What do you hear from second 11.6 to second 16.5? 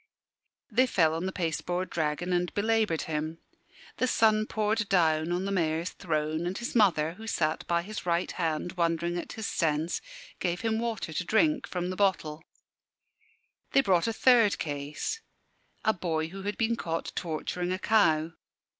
from the bottle. They brought a third case a boy who